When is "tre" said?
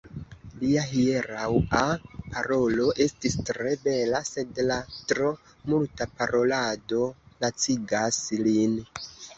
3.51-3.75